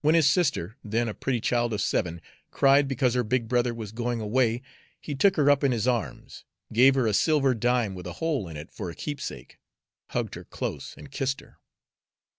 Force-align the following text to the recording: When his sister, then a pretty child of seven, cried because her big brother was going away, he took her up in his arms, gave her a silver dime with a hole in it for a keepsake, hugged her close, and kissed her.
When 0.03 0.15
his 0.15 0.27
sister, 0.27 0.77
then 0.83 1.07
a 1.07 1.13
pretty 1.13 1.39
child 1.39 1.73
of 1.73 1.79
seven, 1.79 2.21
cried 2.49 2.87
because 2.87 3.13
her 3.13 3.23
big 3.23 3.47
brother 3.47 3.71
was 3.71 3.91
going 3.91 4.19
away, 4.19 4.63
he 4.99 5.13
took 5.13 5.35
her 5.35 5.47
up 5.51 5.63
in 5.63 5.71
his 5.71 5.87
arms, 5.87 6.43
gave 6.73 6.95
her 6.95 7.05
a 7.05 7.13
silver 7.13 7.53
dime 7.53 7.93
with 7.93 8.07
a 8.07 8.13
hole 8.13 8.47
in 8.47 8.57
it 8.57 8.71
for 8.71 8.89
a 8.89 8.95
keepsake, 8.95 9.59
hugged 10.07 10.33
her 10.33 10.43
close, 10.45 10.95
and 10.97 11.11
kissed 11.11 11.39
her. 11.41 11.59